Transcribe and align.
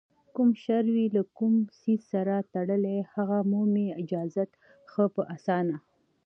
کوم 0.35 0.49
شر 0.63 0.85
وي 0.95 1.05
له 1.15 1.21
کوم 1.37 1.53
څیز 1.79 2.01
سره 2.13 2.35
تړلی، 2.53 2.97
هغه 3.13 3.37
مومي 3.51 3.87
اجازت 4.01 4.51
ښه 4.91 5.03
په 5.15 5.21
اسانه 5.35 5.77